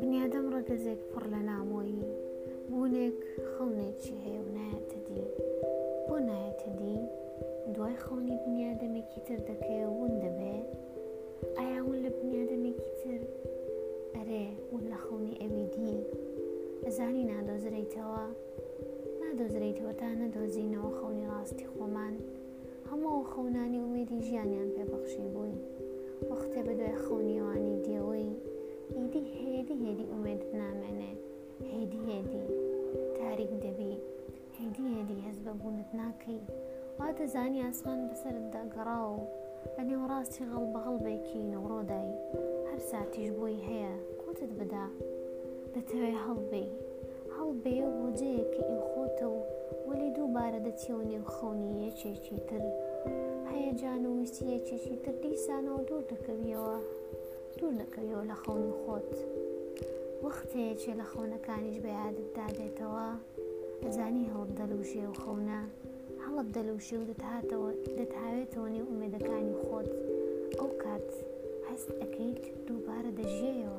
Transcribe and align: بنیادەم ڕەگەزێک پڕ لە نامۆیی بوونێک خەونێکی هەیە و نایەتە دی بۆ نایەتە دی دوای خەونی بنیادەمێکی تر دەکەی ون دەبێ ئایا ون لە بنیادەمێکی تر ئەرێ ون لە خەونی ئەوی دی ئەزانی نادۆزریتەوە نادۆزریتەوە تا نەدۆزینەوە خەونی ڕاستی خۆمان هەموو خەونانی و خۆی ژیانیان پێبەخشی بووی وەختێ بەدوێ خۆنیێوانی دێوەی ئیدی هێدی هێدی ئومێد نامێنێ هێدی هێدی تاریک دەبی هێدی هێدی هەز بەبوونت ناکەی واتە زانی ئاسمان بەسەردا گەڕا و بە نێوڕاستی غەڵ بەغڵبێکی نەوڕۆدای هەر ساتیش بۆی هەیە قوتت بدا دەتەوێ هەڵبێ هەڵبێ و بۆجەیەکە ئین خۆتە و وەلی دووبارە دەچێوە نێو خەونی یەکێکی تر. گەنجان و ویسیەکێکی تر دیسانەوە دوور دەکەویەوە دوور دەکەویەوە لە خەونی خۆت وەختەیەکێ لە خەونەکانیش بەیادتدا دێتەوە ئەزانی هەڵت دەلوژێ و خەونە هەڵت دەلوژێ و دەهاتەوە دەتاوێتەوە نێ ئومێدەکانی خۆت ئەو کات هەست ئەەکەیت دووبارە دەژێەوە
بنیادەم 0.00 0.46
ڕەگەزێک 0.54 1.00
پڕ 1.10 1.22
لە 1.34 1.40
نامۆیی 1.50 2.02
بوونێک 2.70 3.16
خەونێکی 3.52 4.14
هەیە 4.22 4.40
و 4.44 4.48
نایەتە 4.58 4.98
دی 5.08 5.24
بۆ 6.06 6.16
نایەتە 6.28 6.70
دی 6.80 6.96
دوای 7.74 7.96
خەونی 8.04 8.36
بنیادەمێکی 8.44 9.20
تر 9.26 9.38
دەکەی 9.50 9.82
ون 10.00 10.14
دەبێ 10.24 10.56
ئایا 11.58 11.80
ون 11.86 11.96
لە 12.04 12.10
بنیادەمێکی 12.18 12.92
تر 13.02 13.20
ئەرێ 14.16 14.44
ون 14.74 14.84
لە 14.92 14.98
خەونی 15.04 15.34
ئەوی 15.42 15.66
دی 15.74 15.92
ئەزانی 16.84 17.28
نادۆزریتەوە 17.32 18.24
نادۆزریتەوە 19.22 19.92
تا 20.00 20.08
نەدۆزینەوە 20.22 20.90
خەونی 20.98 21.28
ڕاستی 21.32 21.68
خۆمان 21.72 22.14
هەموو 22.90 23.28
خەونانی 23.32 23.80
و 23.82 23.87
خۆی 24.18 24.30
ژیانیان 24.30 24.70
پێبەخشی 24.76 25.28
بووی 25.34 25.60
وەختێ 26.30 26.60
بەدوێ 26.66 26.92
خۆنیێوانی 27.04 27.76
دێوەی 27.86 28.30
ئیدی 28.96 29.22
هێدی 29.40 29.76
هێدی 29.84 30.10
ئومێد 30.12 30.42
نامێنێ 30.60 31.12
هێدی 31.70 31.98
هێدی 32.08 32.42
تاریک 33.18 33.52
دەبی 33.64 33.94
هێدی 34.58 34.84
هێدی 34.96 35.22
هەز 35.26 35.36
بەبوونت 35.46 35.90
ناکەی 36.00 36.40
واتە 36.98 37.24
زانی 37.34 37.64
ئاسمان 37.66 38.00
بەسەردا 38.10 38.62
گەڕا 38.74 39.00
و 39.14 39.18
بە 39.74 39.82
نێوڕاستی 39.88 40.48
غەڵ 40.50 40.66
بەغڵبێکی 40.74 41.48
نەوڕۆدای 41.52 42.08
هەر 42.68 42.80
ساتیش 42.90 43.28
بۆی 43.38 43.64
هەیە 43.68 43.92
قوتت 44.22 44.50
بدا 44.60 44.86
دەتەوێ 45.74 46.12
هەڵبێ 46.24 46.64
هەڵبێ 47.36 47.74
و 47.86 47.90
بۆجەیەکە 47.98 48.60
ئین 48.68 48.82
خۆتە 48.90 49.26
و 49.34 49.38
وەلی 49.88 50.10
دووبارە 50.16 50.58
دەچێوە 50.66 51.02
نێو 51.12 51.24
خەونی 51.34 51.70
یەکێکی 51.86 52.38
تر. 52.48 52.62
گەنجان 53.80 54.06
و 54.06 54.12
ویسیەکێکی 54.20 54.96
تر 55.04 55.14
دیسانەوە 55.22 55.82
دوور 55.88 56.04
دەکەویەوە 56.12 56.76
دوور 57.58 57.74
دەکەویەوە 57.82 58.24
لە 58.30 58.36
خەونی 58.42 58.76
خۆت 58.80 59.10
وەختەیەکێ 60.24 60.92
لە 61.00 61.06
خەونەکانیش 61.10 61.76
بەیادتدا 61.84 62.46
دێتەوە 62.58 63.08
ئەزانی 63.84 64.30
هەڵت 64.32 64.52
دەلوژێ 64.60 65.04
و 65.08 65.18
خەونە 65.22 65.60
هەڵت 66.24 66.48
دەلوژێ 66.56 66.96
و 66.98 67.08
دەهاتەوە 67.20 67.70
دەتاوێتەوە 67.98 68.68
نێ 68.74 68.82
ئومێدەکانی 68.88 69.58
خۆت 69.64 69.90
ئەو 70.58 70.70
کات 70.82 71.08
هەست 71.68 71.88
ئەەکەیت 71.98 72.40
دووبارە 72.66 73.10
دەژێەوە 73.18 73.77